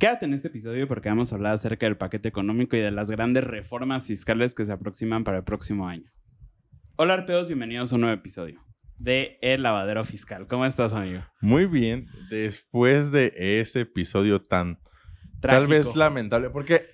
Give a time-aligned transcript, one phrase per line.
[0.00, 3.10] Quédate en este episodio porque vamos a hablar acerca del paquete económico y de las
[3.10, 6.10] grandes reformas fiscales que se aproximan para el próximo año.
[6.96, 8.64] Hola arpeos, bienvenidos a un nuevo episodio
[8.96, 10.46] de El Lavadero Fiscal.
[10.46, 11.20] ¿Cómo estás, amigo?
[11.42, 14.80] Muy bien, después de ese episodio tan
[15.38, 16.86] tal vez lamentable, porque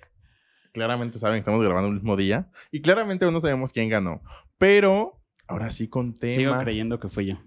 [0.73, 4.21] claramente saben que estamos grabando el mismo día y claramente aún no sabemos quién ganó,
[4.57, 6.35] pero ahora sí con temas...
[6.35, 7.41] Sigo creyendo que fui yo.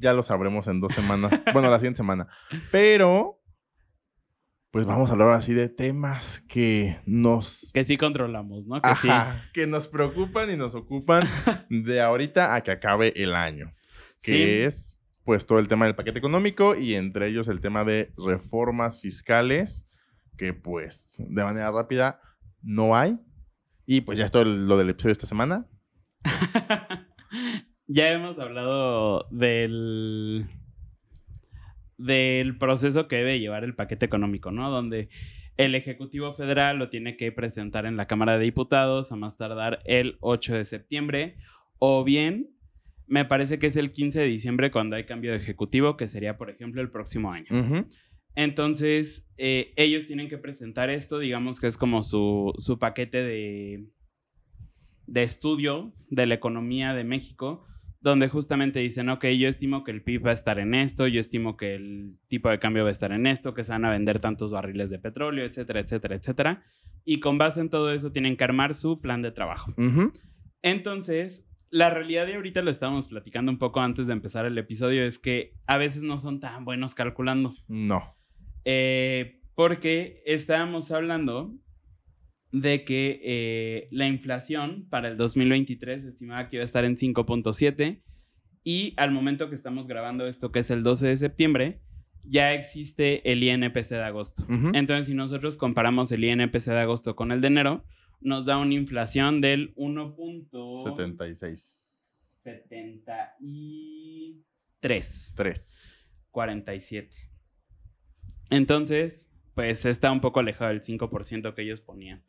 [0.00, 2.26] Ya lo sabremos en dos semanas, bueno, la siguiente semana,
[2.72, 3.38] pero
[4.72, 7.70] pues vamos a hablar así de temas que nos...
[7.74, 8.80] Que sí controlamos, ¿no?
[8.80, 11.28] Que Ajá, que nos preocupan y nos ocupan
[11.68, 13.74] de ahorita a que acabe el año.
[14.24, 18.14] Que es, pues, todo el tema del paquete económico y entre ellos el tema de
[18.16, 19.86] reformas fiscales,
[20.38, 22.22] que pues, de manera rápida,
[22.62, 23.18] no hay.
[23.84, 25.66] Y pues ya es todo lo del episodio de esta semana.
[27.86, 30.48] ya hemos hablado del
[32.02, 34.70] del proceso que debe llevar el paquete económico, ¿no?
[34.70, 35.08] Donde
[35.56, 39.80] el Ejecutivo Federal lo tiene que presentar en la Cámara de Diputados a más tardar
[39.84, 41.36] el 8 de septiembre,
[41.78, 42.50] o bien
[43.06, 46.38] me parece que es el 15 de diciembre cuando hay cambio de Ejecutivo, que sería,
[46.38, 47.86] por ejemplo, el próximo año.
[48.34, 53.86] Entonces, eh, ellos tienen que presentar esto, digamos que es como su, su paquete de,
[55.06, 57.66] de estudio de la economía de México
[58.02, 61.20] donde justamente dicen, ok, yo estimo que el PIB va a estar en esto, yo
[61.20, 63.90] estimo que el tipo de cambio va a estar en esto, que se van a
[63.90, 66.64] vender tantos barriles de petróleo, etcétera, etcétera, etcétera.
[67.04, 69.72] Y con base en todo eso tienen que armar su plan de trabajo.
[70.62, 75.04] Entonces, la realidad de ahorita lo estábamos platicando un poco antes de empezar el episodio,
[75.04, 77.54] es que a veces no son tan buenos calculando.
[77.68, 78.16] No.
[78.64, 81.54] Eh, porque estábamos hablando
[82.52, 88.02] de que eh, la inflación para el 2023 estimaba que iba a estar en 5.7
[88.62, 91.80] y al momento que estamos grabando esto, que es el 12 de septiembre,
[92.24, 94.46] ya existe el INPC de agosto.
[94.74, 97.84] Entonces, si nosotros comparamos el INPC de agosto con el de enero,
[98.20, 101.92] nos da una inflación del 1.76.
[102.42, 105.34] 73.
[105.36, 105.78] 3.
[106.30, 107.16] 47.
[108.50, 112.24] Entonces, pues está un poco alejado del 5% que ellos ponían.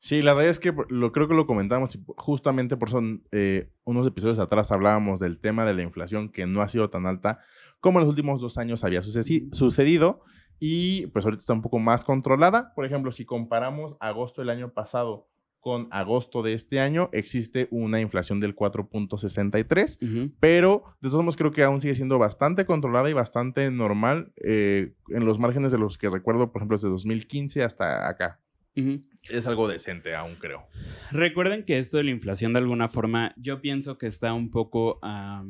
[0.00, 3.02] Sí, la realidad es que lo, creo que lo comentamos justamente por eso
[3.32, 7.06] eh, unos episodios atrás hablábamos del tema de la inflación que no ha sido tan
[7.06, 7.40] alta
[7.80, 10.22] como en los últimos dos años había sucedido
[10.58, 12.72] y pues ahorita está un poco más controlada.
[12.74, 15.26] Por ejemplo, si comparamos agosto del año pasado
[15.58, 21.52] con agosto de este año, existe una inflación del 4.63, pero de todos modos creo
[21.52, 25.98] que aún sigue siendo bastante controlada y bastante normal eh, en los márgenes de los
[25.98, 28.40] que recuerdo, por ejemplo, desde 2015 hasta acá.
[28.74, 30.66] Es algo decente aún, creo.
[31.10, 34.98] Recuerden que esto de la inflación, de alguna forma, yo pienso que está un poco
[35.02, 35.44] a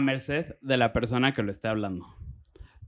[0.00, 2.06] merced de la persona que lo esté hablando.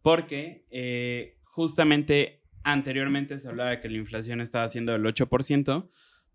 [0.02, 5.88] Porque eh, justamente anteriormente se hablaba de que la inflación estaba siendo del 8%,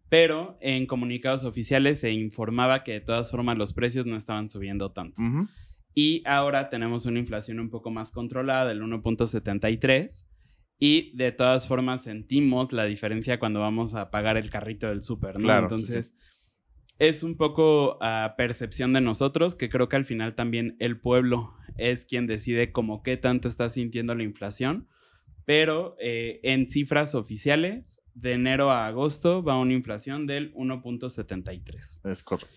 [0.10, 4.92] pero en comunicados oficiales se informaba que de todas formas los precios no estaban subiendo
[4.92, 5.22] tanto.
[5.94, 10.26] Y ahora tenemos una inflación un poco más controlada del 1.73
[10.80, 15.40] y de todas formas sentimos la diferencia cuando vamos a pagar el carrito del súper,
[15.40, 15.58] ¿no?
[15.58, 16.14] Entonces,
[17.00, 21.54] es un poco a percepción de nosotros, que creo que al final también el pueblo
[21.78, 24.88] es quien decide como qué tanto está sintiendo la inflación.
[25.46, 32.12] Pero eh, en cifras oficiales, de enero a agosto va una inflación del 1.73.
[32.12, 32.56] Es correcto.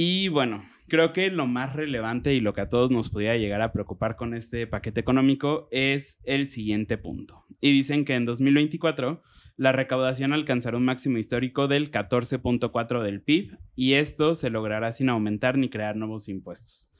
[0.00, 3.60] Y bueno, creo que lo más relevante y lo que a todos nos podría llegar
[3.62, 7.44] a preocupar con este paquete económico es el siguiente punto.
[7.60, 9.24] Y dicen que en 2024
[9.56, 15.08] la recaudación alcanzará un máximo histórico del 14.4 del PIB y esto se logrará sin
[15.08, 16.92] aumentar ni crear nuevos impuestos.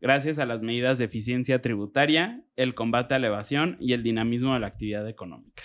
[0.00, 4.54] Gracias a las medidas de eficiencia tributaria, el combate a la evasión y el dinamismo
[4.54, 5.64] de la actividad económica.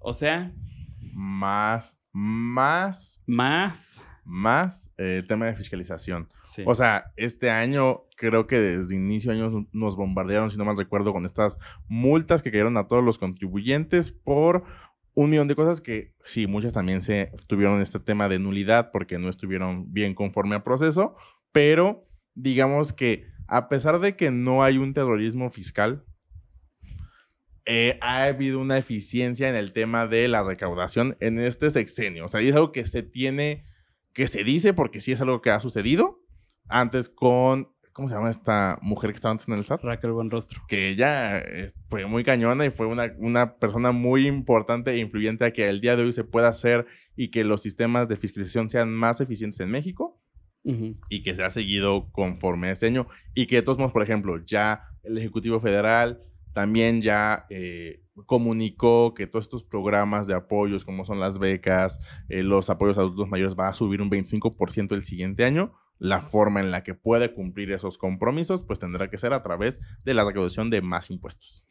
[0.00, 0.52] O sea...
[1.12, 3.22] Más, más...
[3.24, 6.28] Más más el eh, tema de fiscalización.
[6.64, 10.76] O sea, este año creo que desde inicio de año nos bombardearon, si no mal
[10.76, 11.58] recuerdo, con estas
[11.88, 14.64] multas que cayeron a todos los contribuyentes por
[15.14, 19.18] un millón de cosas que sí, muchas también se tuvieron este tema de nulidad porque
[19.18, 21.16] no estuvieron bien conforme al proceso,
[21.52, 26.04] pero digamos que a pesar de que no hay un terrorismo fiscal,
[27.66, 32.24] eh, ha habido una eficiencia en el tema de la recaudación en este sexenio.
[32.24, 33.64] O sea, es algo que se tiene
[34.12, 36.20] que se dice, porque sí es algo que ha sucedido,
[36.68, 39.82] antes con, ¿cómo se llama esta mujer que estaba antes en el SAT?
[39.82, 40.62] Raquel Buenrostro.
[40.68, 45.44] Que ella eh, fue muy cañona y fue una, una persona muy importante e influyente
[45.44, 46.86] a que el día de hoy se pueda hacer
[47.16, 50.16] y que los sistemas de fiscalización sean más eficientes en México.
[51.08, 53.08] Y que se ha seguido conforme a este año.
[53.34, 56.22] Y que de todos modos, por ejemplo, ya el Ejecutivo Federal
[56.52, 62.42] también ya eh, comunicó que todos estos programas de apoyos, como son las becas, eh,
[62.42, 65.72] los apoyos a adultos mayores, va a subir un 25% el siguiente año.
[65.98, 69.80] La forma en la que puede cumplir esos compromisos, pues tendrá que ser a través
[70.04, 71.64] de la recaudación de más impuestos.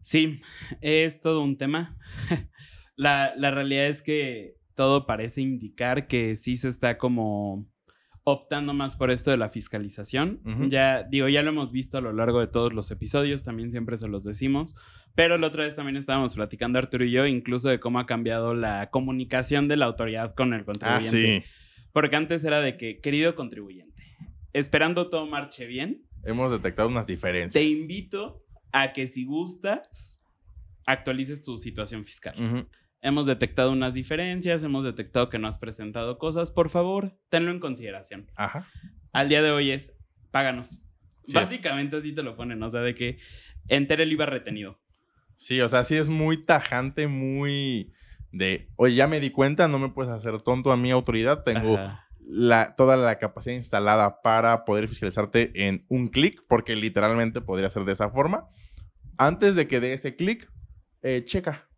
[0.00, 0.40] Sí,
[0.80, 1.96] es todo un tema.
[2.96, 7.66] la, la realidad es que todo parece indicar que sí se está como
[8.24, 10.40] optando más por esto de la fiscalización.
[10.68, 13.96] Ya digo, ya lo hemos visto a lo largo de todos los episodios, también siempre
[13.96, 14.76] se los decimos,
[15.14, 18.54] pero la otra vez también estábamos platicando Arturo y yo incluso de cómo ha cambiado
[18.54, 21.36] la comunicación de la autoridad con el contribuyente.
[21.38, 21.50] Ah, sí.
[21.92, 24.16] Porque antes era de que, querido contribuyente,
[24.52, 26.06] esperando todo marche bien.
[26.24, 27.52] Hemos detectado unas diferencias.
[27.52, 30.20] Te invito a que si gustas,
[30.86, 32.66] actualices tu situación fiscal
[33.02, 37.60] hemos detectado unas diferencias, hemos detectado que no has presentado cosas, por favor, tenlo en
[37.60, 38.30] consideración.
[38.36, 38.68] Ajá.
[39.12, 39.92] Al día de hoy es,
[40.30, 40.80] páganos.
[41.32, 43.18] Básicamente así te lo ponen, o sea, de que
[43.68, 44.80] entere el IVA retenido.
[45.36, 47.92] Sí, o sea, sí es muy tajante, muy
[48.30, 51.78] de, oye, ya me di cuenta, no me puedes hacer tonto a mi autoridad, tengo
[52.20, 57.84] la, toda la capacidad instalada para poder fiscalizarte en un clic, porque literalmente podría ser
[57.84, 58.48] de esa forma.
[59.18, 60.50] Antes de que dé ese clic,
[61.02, 61.68] eh, checa,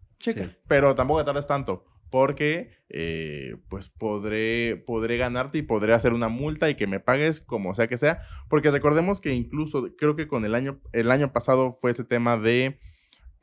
[0.66, 6.70] pero tampoco tardes tanto, porque eh, pues podré, podré ganarte y podré hacer una multa
[6.70, 8.22] y que me pagues como sea que sea.
[8.48, 12.36] Porque recordemos que incluso, creo que con el año, el año pasado fue ese tema
[12.36, 12.78] de,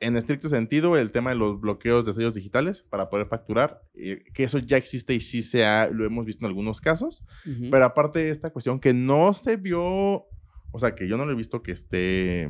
[0.00, 4.24] en estricto sentido, el tema de los bloqueos de sellos digitales para poder facturar, eh,
[4.32, 7.24] que eso ya existe y sí se ha, lo hemos visto en algunos casos.
[7.44, 11.32] Pero aparte de esta cuestión que no se vio, o sea, que yo no lo
[11.32, 12.48] he visto que esté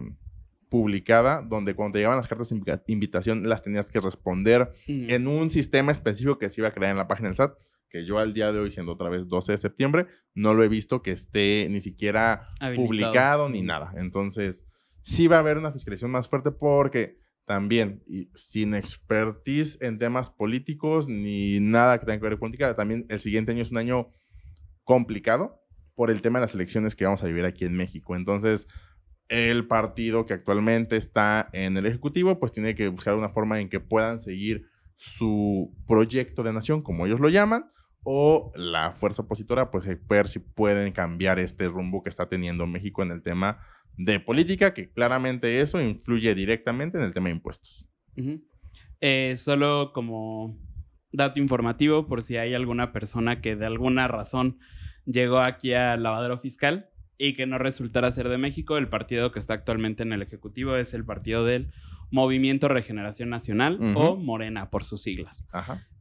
[0.73, 5.51] publicada donde cuando te llegaban las cartas de invitación las tenías que responder en un
[5.51, 7.59] sistema específico que se iba a crear en la página del SAT,
[7.91, 10.69] que yo al día de hoy, siendo otra vez 12 de septiembre, no lo he
[10.69, 13.93] visto que esté ni siquiera publicado ni nada.
[13.97, 14.65] Entonces,
[15.03, 20.31] sí va a haber una fiscalización más fuerte porque también, y sin expertise en temas
[20.31, 23.77] políticos ni nada que tenga que ver con política, también el siguiente año es un
[23.77, 24.09] año
[24.85, 25.61] complicado
[25.95, 28.17] por el tema de las elecciones que vamos a vivir aquí en México.
[28.17, 28.67] Entonces,
[29.33, 33.71] el partido que actualmente está en el Ejecutivo, pues tiene que buscar una forma en
[33.71, 39.71] que puedan seguir su proyecto de nación, como ellos lo llaman, o la fuerza opositora,
[39.71, 43.59] pues ver si pueden cambiar este rumbo que está teniendo México en el tema
[43.97, 47.89] de política, que claramente eso influye directamente en el tema de impuestos.
[49.01, 50.59] Eh, solo como
[51.11, 54.59] dato informativo, por si hay alguna persona que de alguna razón
[55.07, 56.92] llegó aquí al lavadero fiscal,
[57.23, 60.75] y que no resultara ser de México, el partido que está actualmente en el Ejecutivo
[60.75, 61.71] es el partido del
[62.11, 65.47] Movimiento Regeneración Nacional o Morena por sus siglas.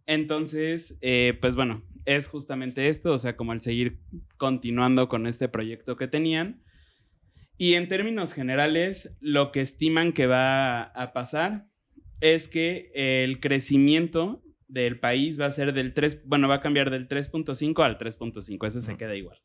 [0.07, 3.99] Entonces, eh, pues bueno, es justamente esto, o sea, como el seguir
[4.37, 6.63] continuando con este proyecto que tenían.
[7.55, 11.67] Y en términos generales, lo que estiman que va a pasar
[12.19, 16.89] es que el crecimiento del país va a ser del 3, bueno, va a cambiar
[16.89, 19.39] del 3.5 al 3.5, ese se queda igual.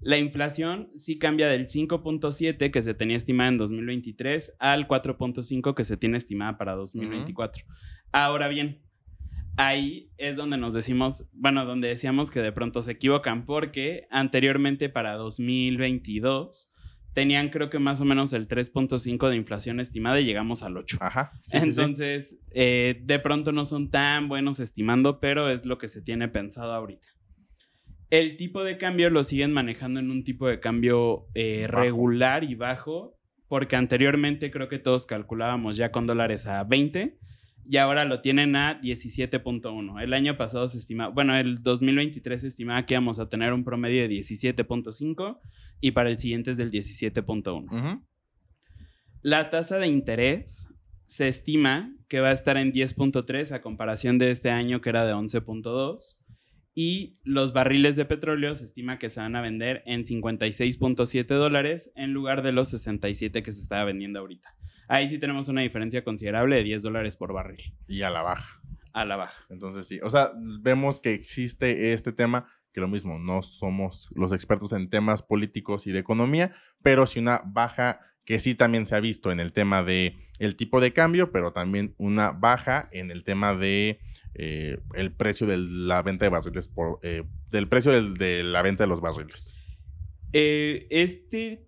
[0.00, 5.84] La inflación sí cambia del 5.7 que se tenía estimada en 2023 al 4.5 que
[5.84, 7.64] se tiene estimada para 2024.
[8.10, 8.80] Ahora bien,
[9.56, 14.88] ahí es donde nos decimos, bueno, donde decíamos que de pronto se equivocan porque anteriormente
[14.88, 16.72] para 2022
[17.12, 20.98] tenían creo que más o menos el 3.5 de inflación estimada y llegamos al 8.
[21.00, 21.32] Ajá.
[21.52, 26.28] Entonces, eh, de pronto no son tan buenos estimando, pero es lo que se tiene
[26.28, 27.08] pensado ahorita.
[28.10, 32.56] El tipo de cambio lo siguen manejando en un tipo de cambio eh, regular y
[32.56, 37.18] bajo, porque anteriormente creo que todos calculábamos ya con dólares a 20
[37.64, 40.02] y ahora lo tienen a 17.1.
[40.02, 43.62] El año pasado se estimaba, bueno, el 2023 se estimaba que íbamos a tener un
[43.62, 45.38] promedio de 17.5
[45.80, 48.04] y para el siguiente es del 17.1.
[49.22, 50.68] La tasa de interés
[51.06, 55.04] se estima que va a estar en 10.3 a comparación de este año que era
[55.04, 56.19] de 11.2
[56.82, 61.90] y los barriles de petróleo se estima que se van a vender en 56.7 dólares
[61.94, 64.56] en lugar de los 67 que se estaba vendiendo ahorita.
[64.88, 67.74] Ahí sí tenemos una diferencia considerable de 10 dólares por barril.
[67.86, 68.62] Y a la baja.
[68.94, 69.44] A la baja.
[69.50, 70.32] Entonces sí, o sea,
[70.62, 75.86] vemos que existe este tema, que lo mismo, no somos los expertos en temas políticos
[75.86, 79.52] y de economía, pero sí una baja que sí también se ha visto en el
[79.52, 83.98] tema de el tipo de cambio, pero también una baja en el tema de
[84.36, 88.84] eh, el precio de la venta de barriles, por, eh, del precio de la venta
[88.84, 89.58] de los barriles.
[90.32, 91.66] Eh, este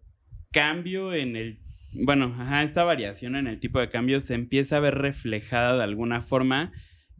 [0.52, 1.58] cambio en el,
[1.94, 6.20] bueno, esta variación en el tipo de cambio se empieza a ver reflejada de alguna
[6.20, 6.70] forma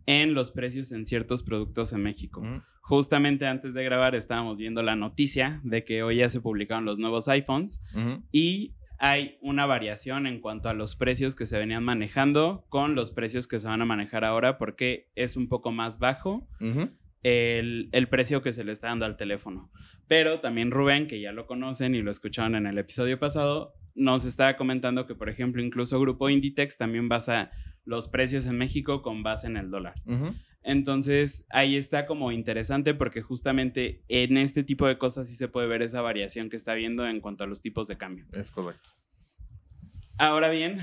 [0.07, 2.45] en los precios en ciertos productos en México.
[2.83, 7.01] Justamente antes de grabar estábamos viendo la noticia de que hoy ya se publicaron los
[7.01, 7.83] nuevos iPhones
[8.31, 13.11] y hay una variación en cuanto a los precios que se venían manejando con los
[13.11, 16.47] precios que se van a manejar ahora porque es un poco más bajo
[17.25, 19.73] el, el, precio que se le está dando al teléfono.
[20.07, 24.25] Pero también Rubén, que ya lo conocen y lo escucharon en el episodio pasado, nos
[24.25, 27.51] estaba comentando que, por ejemplo, incluso Grupo Inditex también basa
[27.85, 29.95] los precios en México con base en el dólar.
[30.65, 35.67] Entonces, ahí está como interesante porque justamente en este tipo de cosas sí se puede
[35.67, 38.27] ver esa variación que está viendo en cuanto a los tipos de cambio.
[38.33, 38.91] Es correcto.
[40.19, 40.81] Ahora bien,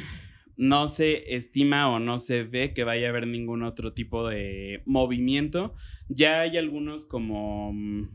[0.57, 4.83] no se estima o no se ve que vaya a haber ningún otro tipo de
[4.85, 5.73] movimiento.
[6.09, 7.71] Ya hay algunos como...
[7.71, 8.09] Mm,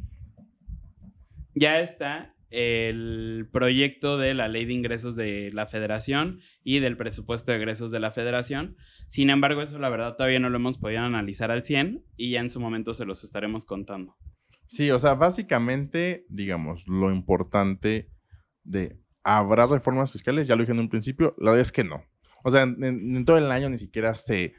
[1.55, 7.51] ya está el proyecto de la ley de ingresos de la federación y del presupuesto
[7.51, 8.77] de egresos de la federación.
[9.09, 12.41] Sin embargo, eso la verdad todavía no lo hemos podido analizar al 100 y ya
[12.41, 14.17] en su momento se los estaremos contando.
[14.67, 18.09] Sí, o sea, básicamente, digamos, lo importante
[18.63, 20.47] de, ¿habrá reformas fiscales?
[20.47, 22.05] Ya lo dije en un principio, la verdad es que no.
[22.45, 24.55] O sea, en, todo el año ni siquiera se,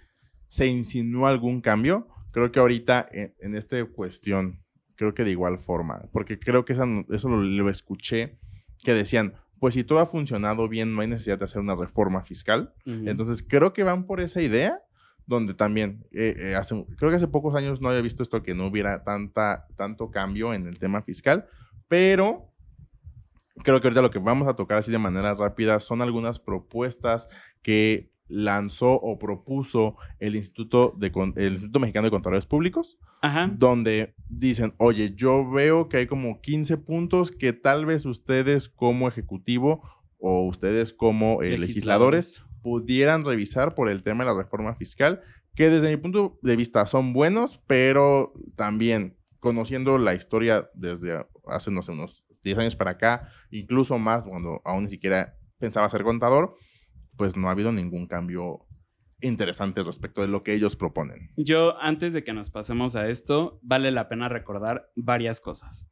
[0.48, 2.10] se insinuó algún cambio.
[2.32, 4.65] Creo que ahorita en, en esta cuestión
[4.96, 8.38] creo que de igual forma, porque creo que eso lo, escuché,
[8.84, 12.22] que decían, pues si todo ha funcionado bien, no hay necesidad de hacer una reforma
[12.22, 12.74] fiscal.
[12.86, 14.82] Entonces, creo que van por esa idea,
[15.26, 18.54] donde también, eh, eh, hace, creo que hace pocos años no había visto esto, que
[18.54, 21.48] no hubiera tanta, tanto cambio en el tema fiscal,
[21.88, 22.52] pero
[23.64, 27.30] creo que ahorita lo que vamos a tocar así de manera rápida son algunas propuestas
[27.62, 32.98] que lanzó o propuso el Instituto, de, el Instituto Mexicano de Contadores Públicos,
[33.58, 39.08] donde dicen, oye, yo veo que hay como 15 puntos que tal vez ustedes como
[39.08, 39.82] ejecutivo
[40.20, 42.44] o ustedes como eh, legisladores.
[42.62, 45.22] pudieran revisar por el tema de la reforma fiscal,
[45.56, 51.70] que desde mi punto de vista son buenos, pero también conociendo la historia desde hace,
[51.70, 56.04] no sé, unos 10 años para acá, incluso más cuando aún ni siquiera pensaba ser
[56.04, 56.56] contador,
[57.18, 58.66] pues no ha habido ningún cambio
[59.22, 61.32] interesante respecto de lo que ellos proponen.
[61.38, 65.88] Yo, antes de que nos pasemos a esto, vale la pena recordar varias cosas.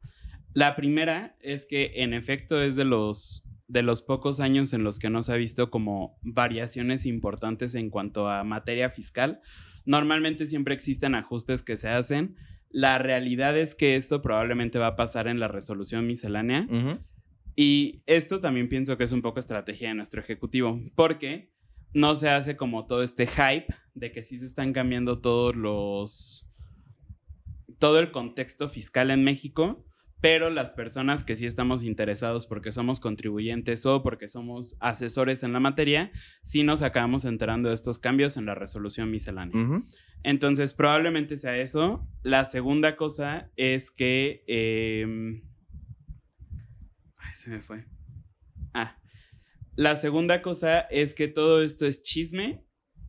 [0.52, 4.98] La primera es que en efecto es de los de los pocos años en los
[4.98, 9.40] que no se ha visto como variaciones importantes en cuanto a materia fiscal.
[9.86, 12.36] Normalmente siempre existen ajustes que se hacen.
[12.70, 16.66] La realidad es que esto probablemente va a pasar en la resolución miscelánea.
[17.56, 21.52] Y esto también pienso que es un poco estrategia de nuestro ejecutivo, porque
[21.92, 26.48] no se hace como todo este hype de que sí se están cambiando todos los
[27.78, 29.84] todo el contexto fiscal en México,
[30.20, 35.52] pero las personas que sí estamos interesados porque somos contribuyentes o porque somos asesores en
[35.52, 36.10] la materia,
[36.42, 39.82] sí nos acabamos enterando de estos cambios en la resolución miscelánea.
[40.22, 42.08] Entonces, probablemente sea eso.
[42.22, 44.44] La segunda cosa es que...
[44.46, 45.42] Ay,
[47.44, 47.84] se me fue.
[48.72, 48.98] Ah,
[49.76, 52.64] la segunda cosa es que todo esto es chisme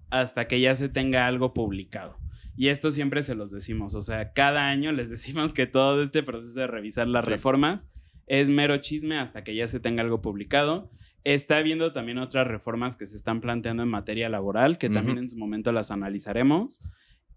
[0.10, 2.18] hasta que ya se tenga algo publicado.
[2.58, 6.24] Y esto siempre se los decimos, o sea, cada año les decimos que todo este
[6.24, 7.90] proceso de revisar las reformas
[8.28, 10.92] es mero chisme hasta que ya se tenga algo publicado.
[11.24, 15.30] Está habiendo también otras reformas que se están planteando en materia laboral, que también en
[15.30, 16.82] su momento las analizaremos.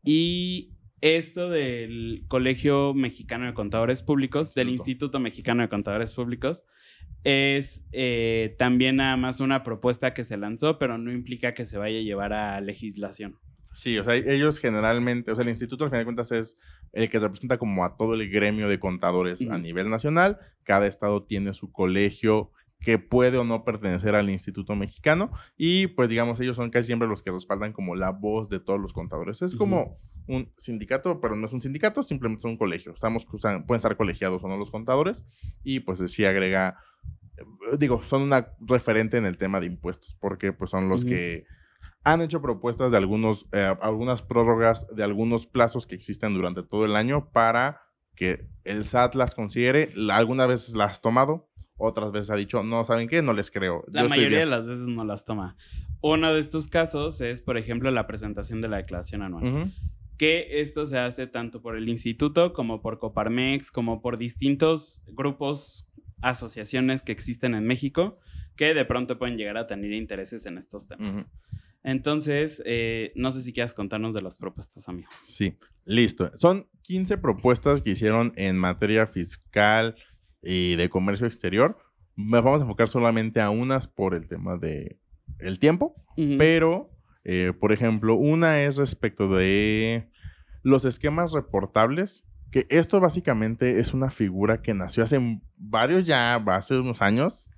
[0.03, 6.65] Y esto del Colegio Mexicano de Contadores Públicos, del Instituto Mexicano de Contadores Públicos,
[7.25, 11.79] es eh, también nada más una propuesta que se lanzó, pero no implica que se
[11.79, 13.37] vaya a llevar a legislación.
[13.73, 16.59] Sí, o sea, ellos generalmente, o sea, el instituto al final de cuentas es
[16.93, 20.39] el que representa como a todo el gremio de contadores a nivel nacional.
[20.65, 26.09] Cada estado tiene su colegio que puede o no pertenecer al Instituto Mexicano y pues
[26.09, 29.43] digamos ellos son casi siempre los que respaldan como la voz de todos los contadores.
[29.43, 32.93] Es como un sindicato, pero no es un sindicato, simplemente es un colegio.
[32.93, 35.27] Estamos, pueden estar colegiados o no los contadores
[35.65, 36.79] y pues sí agrega
[37.79, 41.45] digo, son una referente en el tema de impuestos, porque pues son los que
[42.05, 46.85] han hecho propuestas de algunos, eh, algunas prórrogas de algunos plazos que existen durante todo
[46.85, 47.83] el año para
[48.15, 49.93] que el SAT las considere.
[50.11, 51.48] Algunas veces las ha tomado,
[51.79, 53.23] otras veces ha dicho, no, ¿saben qué?
[53.23, 53.85] No les creo.
[53.91, 55.57] La mayoría de las veces no las toma.
[56.01, 59.73] Uno de estos casos es, por ejemplo, la presentación de la declaración anual.
[60.17, 65.89] Que esto se hace tanto por el instituto como por Coparmex, como por distintos grupos
[66.21, 68.19] asociaciones que existen en México
[68.59, 71.27] que de pronto pueden llegar a tener intereses en estos temas.
[71.85, 75.09] Entonces, eh, no sé si quieras contarnos de las propuestas, amigo.
[75.23, 76.33] Sí, listo.
[76.37, 79.95] Son 15 propuestas que hicieron en materia fiscal
[80.43, 81.79] y de comercio exterior.
[82.17, 84.99] Nos vamos a enfocar solamente a unas por el tema de
[85.39, 85.95] el tiempo,
[86.37, 86.91] pero,
[87.25, 90.11] eh, por ejemplo, una es respecto de
[90.63, 96.79] los esquemas reportables que esto básicamente es una figura que nació hace varios ya, hace
[96.79, 97.51] unos años,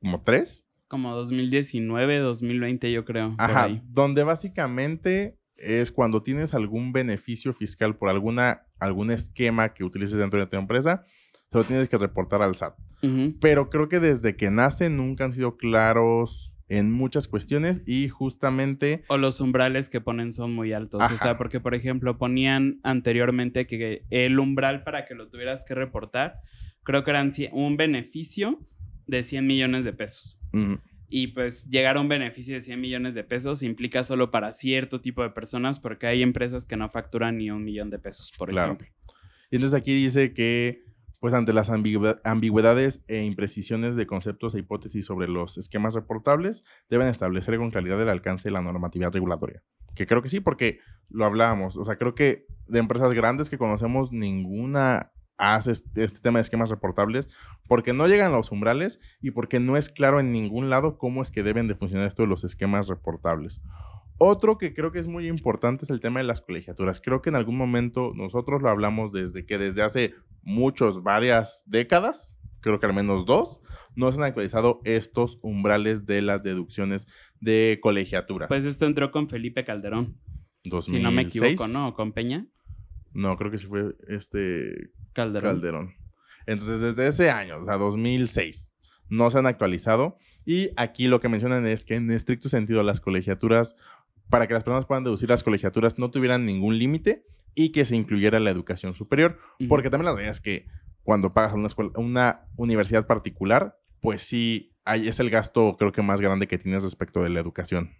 [0.00, 3.34] como tres, Como 2019, 2020 yo creo.
[3.38, 10.18] Ajá, donde básicamente es cuando tienes algún beneficio fiscal por alguna, algún esquema que utilices
[10.18, 11.04] dentro de tu empresa,
[11.50, 12.74] te lo tienes que reportar al SAT.
[13.40, 19.04] Pero creo que desde que nace nunca han sido claros en muchas cuestiones y justamente...
[19.08, 21.00] O los umbrales que ponen son muy altos.
[21.10, 25.74] O sea, porque por ejemplo ponían anteriormente que el umbral para que lo tuvieras que
[25.74, 26.40] reportar,
[26.82, 28.58] creo que eran un beneficio
[29.06, 30.38] de 100 millones de pesos.
[31.08, 35.00] Y pues llegar a un beneficio de 100 millones de pesos implica solo para cierto
[35.00, 38.50] tipo de personas porque hay empresas que no facturan ni un millón de pesos, por
[38.50, 38.86] ejemplo.
[39.50, 40.84] Y entonces aquí dice que
[41.20, 47.08] pues ante las ambigüedades e imprecisiones de conceptos e hipótesis sobre los esquemas reportables, deben
[47.08, 49.62] establecer con claridad el alcance de la normatividad regulatoria.
[49.94, 51.76] Que creo que sí, porque lo hablábamos.
[51.76, 56.68] O sea, creo que de empresas grandes que conocemos, ninguna hace este, tema de esquemas
[56.68, 57.28] reportables
[57.68, 61.22] porque no llegan a los umbrales y porque no es claro en ningún lado cómo
[61.22, 63.62] es que deben de funcionar esto de los esquemas reportables.
[64.18, 67.00] Otro que creo que es muy importante es el tema de las colegiaturas.
[67.00, 72.36] Creo que en algún momento nosotros lo hablamos desde que desde hace muchos, varias décadas,
[72.60, 73.60] creo que al menos dos,
[73.94, 77.06] no se han actualizado estos umbrales de las deducciones
[77.40, 78.48] de colegiaturas.
[78.48, 80.18] Pues esto entró con Felipe Calderón.
[80.82, 81.94] Si no me equivoco, ¿no?
[81.94, 82.46] ¿Con Peña?
[83.12, 85.54] No, creo que sí fue este Calderón.
[85.54, 85.94] Calderón.
[86.46, 88.70] Entonces, desde ese año, o sea, 2006,
[89.08, 90.18] no se han actualizado.
[90.44, 93.76] Y aquí lo que mencionan es que en estricto sentido las colegiaturas
[94.28, 97.96] para que las personas puedan deducir las colegiaturas no tuvieran ningún límite y que se
[97.96, 99.38] incluyera la educación superior.
[99.68, 100.66] Porque también la realidad es que
[101.02, 105.92] cuando pagas a una, escuela, una universidad particular, pues sí, ahí es el gasto creo
[105.92, 107.90] que más grande que tienes respecto de la educación.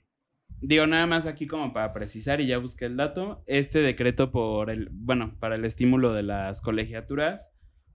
[0.61, 4.71] Digo, nada más aquí como para precisar, y ya busqué el dato, este decreto por
[4.71, 7.51] el, bueno, para el estímulo de las colegiaturas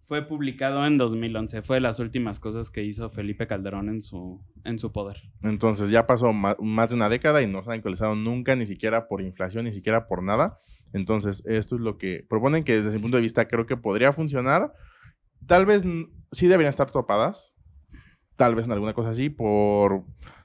[0.05, 1.62] fue publicado en 2011.
[1.62, 5.22] Fue de las últimas cosas que hizo Felipe Calderón en su, en su poder.
[5.41, 9.07] Entonces ya pasó más, de una década y no se ha actualizado nunca, ni siquiera
[9.07, 10.60] por inflación, ni siquiera por nada.
[10.91, 14.11] Entonces esto es lo que proponen que desde mi punto de vista creo que podría
[14.11, 14.74] funcionar.
[15.48, 15.83] Tal vez
[16.31, 17.53] sí deberían estar topadas.
[18.35, 20.03] Tal vez en alguna cosa así por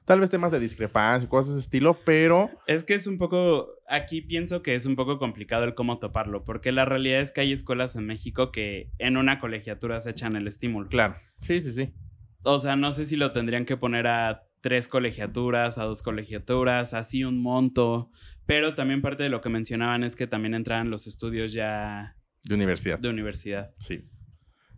[0.08, 2.50] tal vez temas de discrepancia y cosas de ese estilo, pero...
[2.66, 6.44] Es que es un poco, aquí pienso que es un poco complicado el cómo toparlo,
[6.44, 10.34] porque la realidad es que hay escuelas en México que en una colegiatura se echan
[10.34, 10.88] el estímulo.
[10.88, 11.94] Claro, sí, sí, sí.
[12.42, 16.94] O sea, no sé si lo tendrían que poner a tres colegiaturas, a dos colegiaturas,
[16.94, 18.10] así un monto,
[18.46, 22.16] pero también parte de lo que mencionaban es que también entraban los estudios ya...
[22.44, 22.98] De universidad.
[22.98, 23.74] De universidad.
[23.78, 24.08] Sí.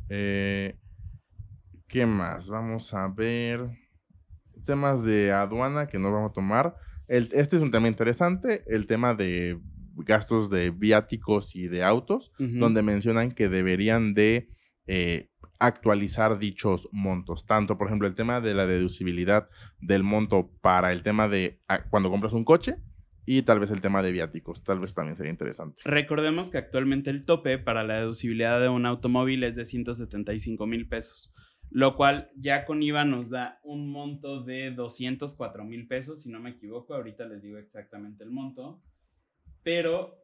[0.08, 0.76] Eh,
[1.86, 2.48] ¿Qué más?
[2.48, 3.79] Vamos a ver
[4.64, 6.76] temas de aduana que no vamos a tomar.
[7.08, 9.58] este es un tema interesante, el tema de
[9.96, 14.48] gastos de viáticos y de autos, donde mencionan que deberían de
[14.86, 17.46] eh, actualizar dichos montos.
[17.46, 19.48] Tanto, por ejemplo, el tema de la deducibilidad
[19.80, 22.76] del monto para el tema de ah, cuando compras un coche
[23.26, 24.64] y tal vez el tema de viáticos.
[24.64, 25.82] Tal vez también sería interesante.
[25.84, 30.88] Recordemos que actualmente el tope para la deducibilidad de un automóvil es de 175 mil
[30.88, 31.32] pesos
[31.70, 36.40] lo cual ya con IVA nos da un monto de 204 mil pesos, si no
[36.40, 38.82] me equivoco, ahorita les digo exactamente el monto,
[39.62, 40.18] pero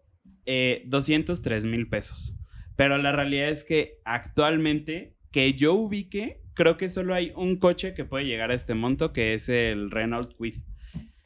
[0.44, 2.34] 203 eh, mil pesos.
[2.74, 7.94] Pero la realidad es que actualmente, que yo ubique, creo que solo hay un coche
[7.94, 10.56] que puede llegar a este monto, que es el Renault Kwid.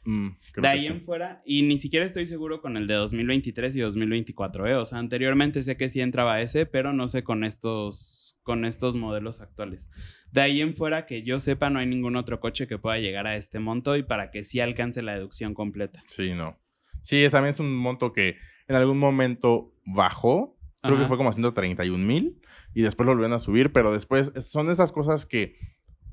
[0.03, 3.81] Mm, de ahí en fuera, y ni siquiera estoy seguro con el de 2023 y
[3.81, 4.75] 2024, ¿eh?
[4.75, 8.95] O sea, anteriormente sé que sí entraba ese, pero no sé con estos con estos
[8.95, 9.89] modelos actuales.
[10.31, 13.27] De ahí en fuera, que yo sepa, no hay ningún otro coche que pueda llegar
[13.27, 16.03] a este monto y para que sí alcance la deducción completa.
[16.07, 16.57] Sí, no.
[17.01, 22.03] Sí, también es un monto que en algún momento bajó, creo que fue como 131
[22.03, 22.41] mil
[22.73, 25.57] y después lo volvieron a subir, pero después son esas cosas que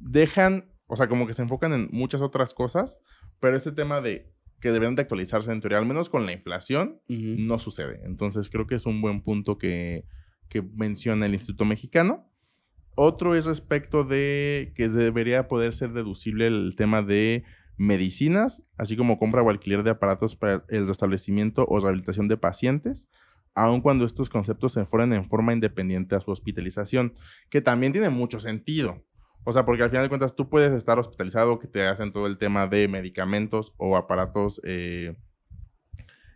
[0.01, 2.99] dejan, o sea, como que se enfocan en muchas otras cosas,
[3.41, 7.01] pero este tema de que deberían de actualizarse en teoría, al menos con la inflación,
[7.07, 8.01] no sucede.
[8.05, 10.05] Entonces creo que es un buen punto que,
[10.49, 12.31] que menciona el Instituto Mexicano.
[12.95, 17.45] Otro es respecto de que debería poder ser deducible el tema de
[17.77, 23.09] medicinas, así como compra o alquiler de aparatos para el restablecimiento o rehabilitación de pacientes,
[23.55, 27.15] aun cuando estos conceptos se fueran en forma independiente a su hospitalización,
[27.51, 29.05] que también tiene mucho sentido.
[29.45, 32.27] O sea, porque al final de cuentas tú puedes estar hospitalizado, que te hacen todo
[32.27, 35.17] el tema de medicamentos o aparatos eh,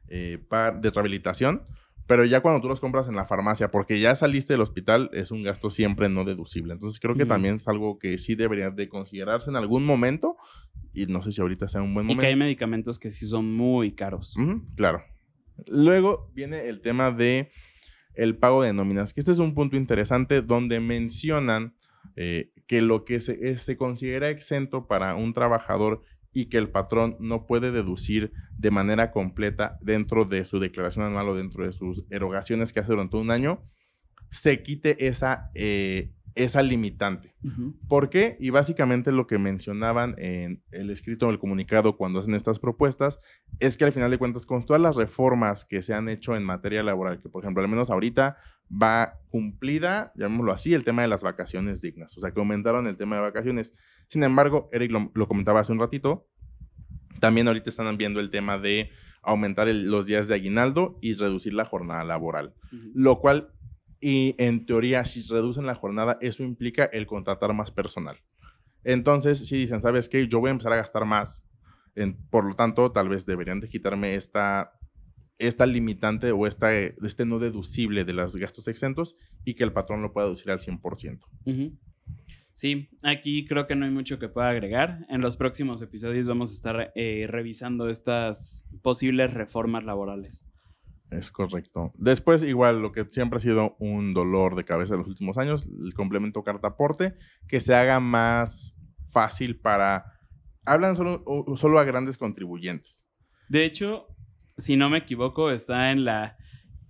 [0.09, 0.39] eh,
[0.81, 1.67] de rehabilitación,
[2.07, 5.31] pero ya cuando tú los compras en la farmacia, porque ya saliste del hospital, es
[5.31, 6.73] un gasto siempre no deducible.
[6.75, 10.37] Entonces creo que también es algo que sí debería de considerarse en algún momento.
[10.93, 12.21] Y no sé si ahorita sea un buen momento.
[12.21, 14.37] Y que hay medicamentos que sí son muy caros.
[14.77, 15.03] claro.
[15.67, 17.51] Luego viene el tema de
[18.15, 21.75] el pago de nóminas, que este es un punto interesante donde mencionan
[22.17, 27.17] eh, que lo que se, se considera exento para un trabajador y que el patrón
[27.21, 32.05] no puede deducir de manera completa dentro de su declaración anual o dentro de sus
[32.11, 33.63] erogaciones que hace durante un año,
[34.31, 37.35] se quite esa, eh, esa limitante.
[37.89, 38.37] ¿Por qué?
[38.41, 43.19] Y básicamente lo que mencionaban en el escrito, en el comunicado, cuando hacen estas propuestas,
[43.59, 46.45] es que al final de cuentas, con todas las reformas que se han hecho en
[46.45, 48.39] materia laboral, que por ejemplo, al menos ahorita
[48.71, 52.17] va cumplida, llamémoslo así, el tema de las vacaciones dignas.
[52.17, 53.75] O sea, que aumentaron el tema de vacaciones.
[54.09, 56.29] Sin embargo, Eric lo, comentaba hace un ratito,
[57.21, 58.91] también ahorita están viendo el tema de
[59.23, 62.55] aumentar los días de aguinaldo y reducir la jornada laboral,
[62.95, 63.53] lo cual
[64.03, 68.19] y en teoría, si reducen la jornada, eso implica el contratar más personal.
[68.83, 70.27] Entonces, si dicen, ¿sabes qué?
[70.27, 71.45] Yo voy a empezar a gastar más.
[72.31, 74.73] por lo tanto, tal vez deberían de quitarme esta,
[75.39, 80.03] esta limitante o esta, este no deducible de los gastos exentos y que el patrón
[80.03, 81.21] lo pueda deducir al 100%.
[82.53, 85.07] Sí, aquí creo que no hay mucho que pueda agregar.
[85.09, 90.45] En los próximos episodios vamos a estar eh, revisando estas posibles reformas laborales.
[91.11, 91.93] Es correcto.
[91.97, 95.67] Después, igual, lo que siempre ha sido un dolor de cabeza en los últimos años,
[95.85, 97.15] el complemento carta aporte,
[97.49, 98.75] que se haga más
[99.11, 100.05] fácil para...
[100.65, 101.25] Hablan solo,
[101.57, 103.07] solo a grandes contribuyentes.
[103.49, 104.07] De hecho,
[104.57, 106.39] si no me equivoco, está en la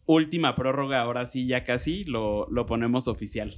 [0.05, 3.55] última prórroga, ahora sí, ya casi lo, lo ponemos oficial.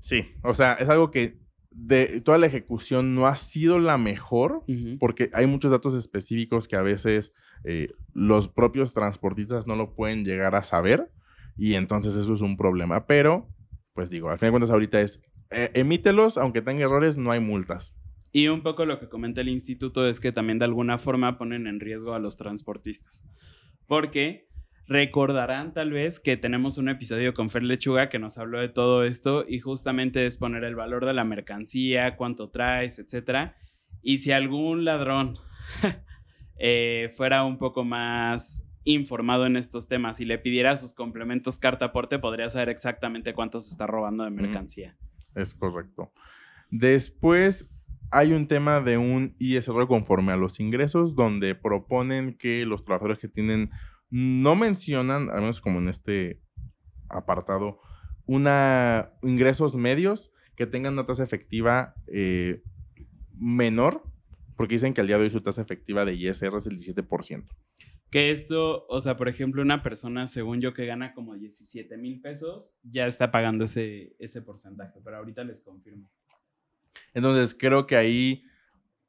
[0.00, 1.38] Sí, o sea, es algo que
[1.70, 4.64] de toda la ejecución no ha sido la mejor,
[4.98, 7.32] porque hay muchos datos específicos que a veces
[7.64, 11.10] eh, los propios transportistas no lo pueden llegar a saber,
[11.56, 13.06] y entonces eso es un problema.
[13.06, 13.48] Pero,
[13.92, 17.40] pues digo, al fin de cuentas ahorita es, eh, emítelos, aunque tenga errores, no hay
[17.40, 17.94] multas.
[18.32, 21.66] Y un poco lo que comenta el instituto es que también de alguna forma ponen
[21.66, 23.24] en riesgo a los transportistas.
[23.86, 24.47] Porque
[24.88, 29.04] Recordarán tal vez que tenemos un episodio con Fer Lechuga que nos habló de todo
[29.04, 33.52] esto y justamente es poner el valor de la mercancía, cuánto traes, etc.
[34.00, 35.38] Y si algún ladrón
[36.58, 41.86] eh, fuera un poco más informado en estos temas y le pidiera sus complementos carta
[41.86, 44.96] aporte, podría saber exactamente cuánto se está robando de mercancía.
[45.34, 46.14] Es correcto.
[46.70, 47.68] Después
[48.10, 53.18] hay un tema de un ISR conforme a los ingresos, donde proponen que los trabajadores
[53.18, 53.70] que tienen
[54.10, 56.40] no mencionan, al menos como en este
[57.08, 57.80] apartado,
[58.26, 62.62] una ingresos medios que tengan una tasa efectiva eh,
[63.38, 64.02] menor,
[64.56, 67.44] porque dicen que al día de hoy su tasa efectiva de ISR es el 17%.
[68.10, 72.20] Que esto, o sea, por ejemplo, una persona, según yo, que gana como 17 mil
[72.20, 76.10] pesos, ya está pagando ese, ese porcentaje, pero ahorita les confirmo.
[77.12, 78.44] Entonces, creo que ahí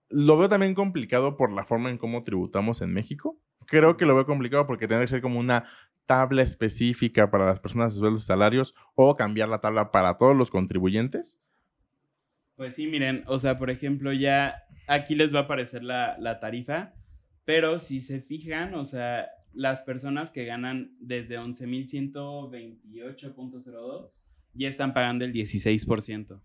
[0.10, 4.16] lo veo también complicado por la forma en cómo tributamos en México creo que lo
[4.16, 5.66] veo complicado porque tiene que ser como una
[6.06, 10.36] tabla específica para las personas de sueldos y salarios o cambiar la tabla para todos
[10.36, 11.40] los contribuyentes.
[12.56, 16.40] Pues sí, miren, o sea, por ejemplo, ya aquí les va a aparecer la, la
[16.40, 16.94] tarifa,
[17.46, 25.24] pero si se fijan, o sea, las personas que ganan desde 11.128.02 ya están pagando
[25.26, 26.42] el 16%.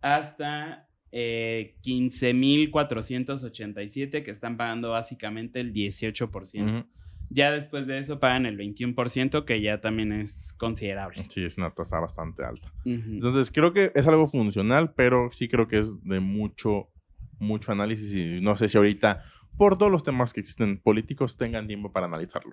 [0.00, 6.86] Hasta eh, 15.487 que están pagando básicamente el 18%.
[7.28, 11.24] Ya después de eso pagan el 21%, que ya también es considerable.
[11.28, 12.72] Sí, es una tasa bastante alta.
[12.84, 16.90] Entonces, creo que es algo funcional, pero sí creo que es de mucho,
[17.38, 19.24] mucho análisis y no sé si ahorita,
[19.56, 22.52] por todos los temas que existen políticos, tengan tiempo para analizarlo.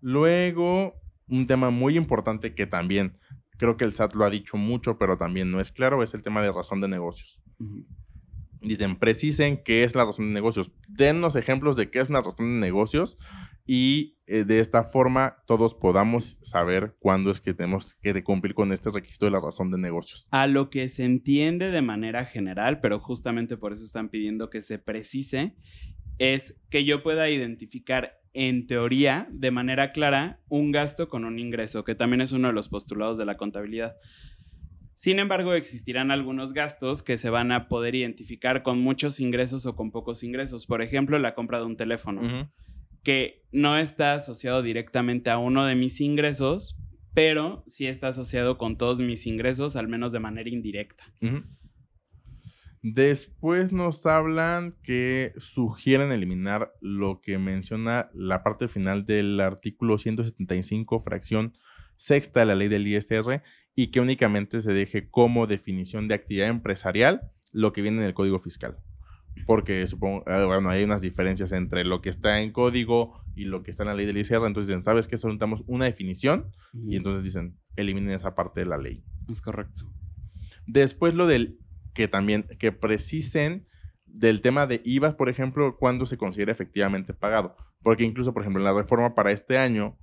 [0.00, 0.94] Luego,
[1.28, 3.18] un tema muy importante que también
[3.58, 6.22] creo que el SAT lo ha dicho mucho, pero también no es claro, es el
[6.22, 7.42] tema de razón de negocios.
[8.60, 10.72] Dicen, precisen qué es la razón de negocios.
[10.88, 13.18] Dennos ejemplos de qué es una razón de negocios
[13.66, 18.72] y eh, de esta forma todos podamos saber cuándo es que tenemos que cumplir con
[18.72, 20.26] este requisito de la razón de negocios.
[20.30, 24.62] A lo que se entiende de manera general, pero justamente por eso están pidiendo que
[24.62, 25.54] se precise,
[26.18, 31.84] es que yo pueda identificar en teoría, de manera clara, un gasto con un ingreso,
[31.84, 33.96] que también es uno de los postulados de la contabilidad.
[34.94, 39.76] Sin embargo, existirán algunos gastos que se van a poder identificar con muchos ingresos o
[39.76, 40.66] con pocos ingresos.
[40.66, 42.50] Por ejemplo, la compra de un teléfono,
[43.04, 46.76] que no está asociado directamente a uno de mis ingresos,
[47.14, 51.12] pero sí está asociado con todos mis ingresos, al menos de manera indirecta.
[52.82, 61.00] Después nos hablan que sugieren eliminar lo que menciona la parte final del artículo 175,
[61.00, 61.56] fracción
[61.96, 63.42] sexta de la ley del ISR,
[63.74, 68.14] y que únicamente se deje como definición de actividad empresarial lo que viene en el
[68.14, 68.78] código fiscal.
[69.46, 73.62] Porque supongo, ah, bueno, hay unas diferencias entre lo que está en código y lo
[73.62, 74.46] que está en la ley del ISR.
[74.46, 75.16] Entonces dicen, ¿sabes qué?
[75.16, 79.04] Soltamos una definición y entonces dicen, eliminen esa parte de la ley.
[79.30, 79.92] Es correcto.
[80.66, 81.58] Después lo del
[81.94, 83.66] que también, que precisen
[84.06, 87.56] del tema de IVA, por ejemplo, cuando se considera efectivamente pagado.
[87.82, 89.96] Porque incluso, por ejemplo, en la reforma para este año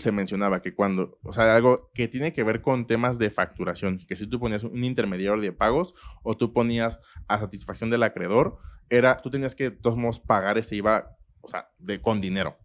[0.00, 3.98] se mencionaba que cuando, o sea, algo que tiene que ver con temas de facturación,
[3.98, 8.58] que si tú ponías un intermediario de pagos o tú ponías a satisfacción del acreedor,
[8.88, 12.56] era, tú tenías que de todos modos pagar ese IVA, o sea, de, con dinero.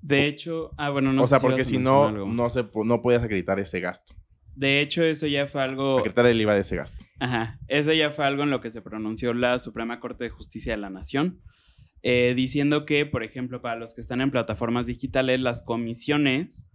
[0.00, 3.58] De hecho, ah, bueno, no O sea, porque si no, no, se, no puedes acreditar
[3.60, 4.14] ese gasto.
[4.54, 5.98] De hecho, eso ya fue algo...
[5.98, 7.04] Acreditar el IVA de ese gasto.
[7.18, 7.58] Ajá.
[7.68, 10.78] Eso ya fue algo en lo que se pronunció la Suprema Corte de Justicia de
[10.78, 11.40] la Nación,
[12.02, 16.68] eh, diciendo que, por ejemplo, para los que están en plataformas digitales, las comisiones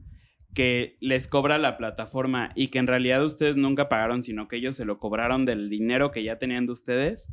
[0.56, 4.76] que les cobra la plataforma y que en realidad ustedes nunca pagaron, sino que ellos
[4.76, 7.30] se lo cobraron del dinero que ya tenían de ustedes,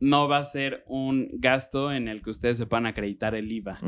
[0.00, 3.80] no va a ser un gasto en el que ustedes se puedan acreditar el IVA.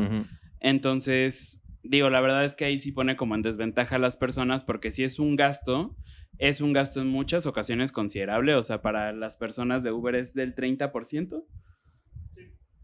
[0.61, 4.65] Entonces, digo, la verdad es que ahí sí pone como en desventaja a las personas
[4.65, 5.97] porque si es un gasto,
[6.39, 10.35] es un gasto en muchas ocasiones considerable, o sea, para las personas de Uber es
[10.35, 11.45] del 30%.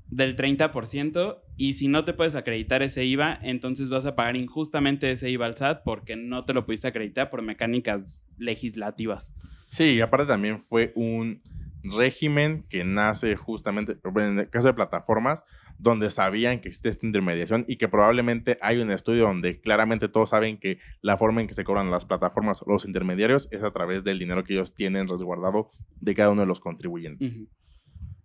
[0.09, 5.11] Del 30%, y si no te puedes acreditar ese IVA, entonces vas a pagar injustamente
[5.11, 9.35] ese IVA al SAT porque no te lo pudiste acreditar por mecánicas legislativas.
[9.71, 11.43] Sí, y aparte también fue un
[11.83, 15.45] régimen que nace justamente, en el caso de plataformas,
[15.79, 20.31] donde sabían que existe esta intermediación y que probablemente hay un estudio donde claramente todos
[20.31, 23.73] saben que la forma en que se cobran las plataformas o los intermediarios es a
[23.73, 27.39] través del dinero que ellos tienen resguardado de cada uno de los contribuyentes.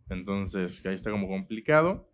[0.10, 2.10] Entonces, ahí está como complicado.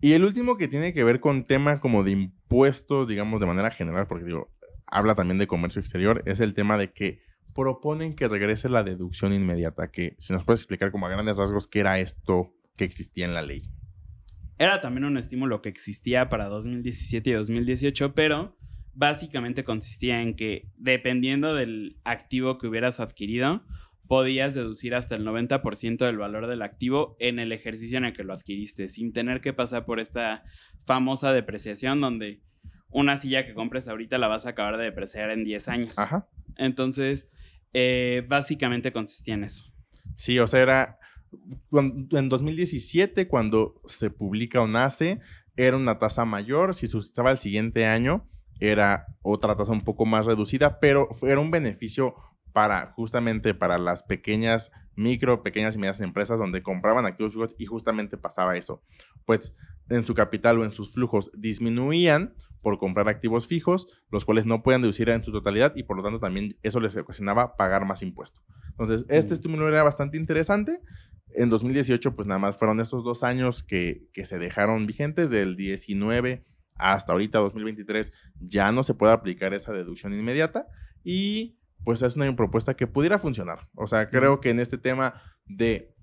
[0.00, 3.70] Y el último que tiene que ver con temas como de impuestos, digamos de manera
[3.70, 4.50] general, porque digo,
[4.86, 7.20] habla también de comercio exterior, es el tema de que
[7.56, 11.66] proponen que regrese la deducción inmediata, que si nos puedes explicar como a grandes rasgos
[11.66, 13.62] qué era esto que existía en la ley.
[14.58, 18.56] Era también un estímulo que existía para 2017 y 2018, pero
[18.92, 23.62] básicamente consistía en que dependiendo del activo que hubieras adquirido,
[24.06, 28.24] podías deducir hasta el 90% del valor del activo en el ejercicio en el que
[28.24, 30.44] lo adquiriste, sin tener que pasar por esta
[30.86, 32.42] famosa depreciación donde
[32.88, 35.98] una silla que compres ahorita la vas a acabar de depreciar en 10 años.
[35.98, 36.28] Ajá.
[36.56, 37.28] Entonces,
[37.78, 39.62] eh, básicamente consistía en eso.
[40.14, 40.98] Sí, o sea, era
[41.72, 45.20] en 2017, cuando se publica o nace,
[45.58, 46.74] era una tasa mayor.
[46.74, 48.26] Si se usaba el siguiente año,
[48.60, 52.14] era otra tasa un poco más reducida, pero era un beneficio
[52.54, 58.16] para justamente para las pequeñas, micro, pequeñas y medianas empresas donde compraban activos y justamente
[58.16, 58.82] pasaba eso.
[59.26, 59.54] Pues
[59.90, 62.34] en su capital o en sus flujos disminuían
[62.66, 66.02] por comprar activos fijos, los cuales no pueden deducir en su totalidad y por lo
[66.02, 68.42] tanto también eso les ocasionaba pagar más impuestos.
[68.70, 69.34] Entonces, este mm.
[69.34, 70.80] estímulo era bastante interesante
[71.30, 76.44] en 2018, pues nada más fueron estos dos años que, se dejaron vigentes, del 19
[76.74, 80.66] hasta ahorita 2023, ya no se puede aplicar esa deducción inmediata
[81.04, 83.68] y pues es una propuesta que pudiera funcionar.
[83.76, 85.94] O sea, creo que en este tema de,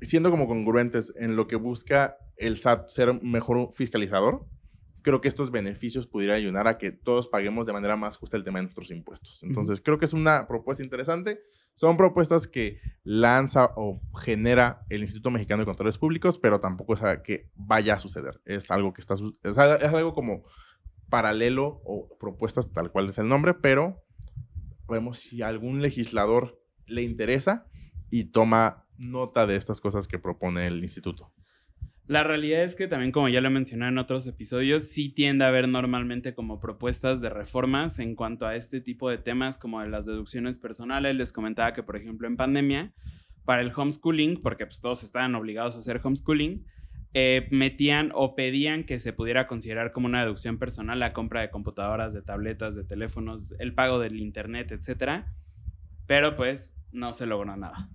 [0.00, 4.46] siendo como congruentes en lo que busca el SAT ser mejor fiscalizador,
[5.02, 8.44] creo que estos beneficios pudieran ayudar a que todos paguemos de manera más justa el
[8.44, 9.42] tema de nuestros impuestos.
[9.42, 11.40] Entonces, creo que es una propuesta interesante.
[11.74, 17.00] Son propuestas que lanza o genera el Instituto Mexicano de Controles Públicos, pero tampoco es
[17.24, 18.40] que vaya a suceder.
[18.44, 20.44] Es algo que está, es algo como
[21.08, 24.02] paralelo o propuestas tal cual es el nombre, pero
[24.88, 27.66] vemos si algún legislador le interesa
[28.10, 31.32] y toma nota de estas cosas que propone el instituto.
[32.08, 35.48] La realidad es que también, como ya lo mencioné en otros episodios, sí tiende a
[35.48, 39.88] haber normalmente como propuestas de reformas en cuanto a este tipo de temas como de
[39.88, 41.14] las deducciones personales.
[41.14, 42.92] Les comentaba que, por ejemplo, en pandemia,
[43.44, 46.66] para el homeschooling, porque pues todos estaban obligados a hacer homeschooling,
[47.14, 51.50] eh, metían o pedían que se pudiera considerar como una deducción personal la compra de
[51.50, 55.24] computadoras, de tabletas, de teléfonos, el pago del internet, etc.
[56.06, 57.90] Pero pues no se logró nada.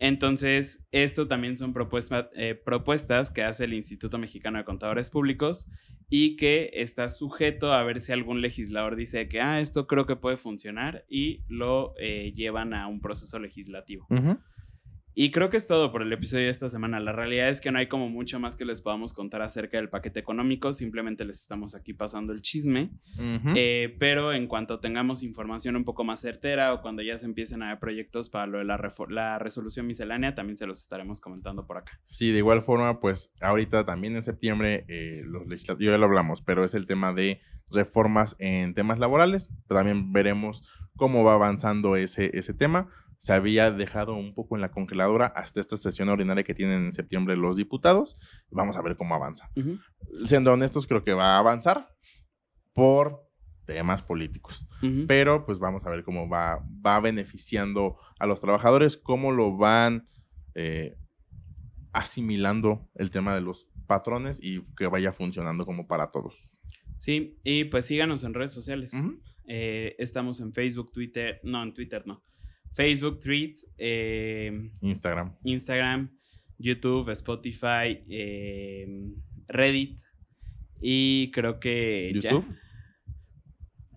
[0.00, 1.74] Entonces, esto también son
[2.34, 5.66] eh, propuestas que hace el Instituto Mexicano de Contadores Públicos
[6.08, 10.16] y que está sujeto a ver si algún legislador dice que, ah, esto creo que
[10.16, 14.06] puede funcionar y lo eh, llevan a un proceso legislativo.
[15.20, 17.00] Y creo que es todo por el episodio de esta semana.
[17.00, 19.88] La realidad es que no hay como mucho más que les podamos contar acerca del
[19.88, 20.72] paquete económico.
[20.72, 22.92] Simplemente les estamos aquí pasando el chisme.
[23.56, 27.64] Eh, pero en cuanto tengamos información un poco más certera o cuando ya se empiecen
[27.64, 31.66] a ver proyectos para lo de la, la resolución miscelánea, también se los estaremos comentando
[31.66, 31.98] por acá.
[32.06, 36.42] Sí, de igual forma, pues ahorita también en septiembre, eh, los legislativos, ya lo hablamos,
[36.42, 37.40] pero es el tema de
[37.72, 39.50] reformas en temas laborales.
[39.66, 40.62] También veremos
[40.94, 45.60] cómo va avanzando ese, ese tema se había dejado un poco en la congeladora hasta
[45.60, 48.16] esta sesión ordinaria que tienen en septiembre los diputados.
[48.50, 49.50] Vamos a ver cómo avanza.
[50.24, 51.94] Siendo honestos, creo que va a avanzar
[52.72, 53.28] por
[53.66, 54.66] temas políticos.
[55.06, 60.08] Pero pues vamos a ver cómo va, va beneficiando a los trabajadores, cómo lo van
[60.54, 60.96] eh,
[61.92, 66.58] asimilando el tema de los patrones y que vaya funcionando como para todos.
[66.96, 68.92] Sí, y pues síganos en redes sociales.
[69.46, 72.22] Eh, estamos en Facebook, Twitter, no, en Twitter no.
[72.72, 75.36] Facebook, Tweets, eh, Instagram.
[75.44, 76.10] Instagram,
[76.58, 78.04] YouTube, Spotify,
[79.48, 80.00] Reddit
[80.80, 82.44] y creo que YouTube.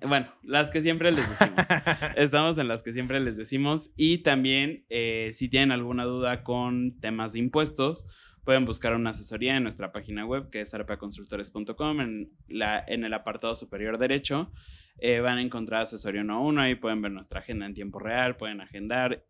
[0.03, 1.65] Bueno, las que siempre les decimos.
[2.15, 3.91] Estamos en las que siempre les decimos.
[3.95, 8.07] Y también, eh, si tienen alguna duda con temas de impuestos,
[8.43, 12.01] pueden buscar una asesoría en nuestra página web, que es arpaconsultores.com.
[12.01, 14.51] En, la, en el apartado superior derecho
[14.97, 16.61] eh, van a encontrar asesoría uno a uno.
[16.61, 19.25] Ahí pueden ver nuestra agenda en tiempo real, pueden agendar.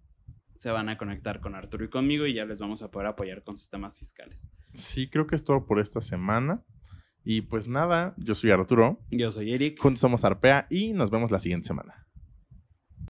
[0.58, 3.44] Se van a conectar con Arturo y conmigo y ya les vamos a poder apoyar
[3.44, 4.48] con sus temas fiscales.
[4.74, 6.64] Sí, creo que es todo por esta semana.
[7.24, 9.00] Y pues nada, yo soy Arturo.
[9.12, 9.80] Yo soy Eric.
[9.80, 12.01] Juntos somos Arpea y nos vemos la siguiente semana.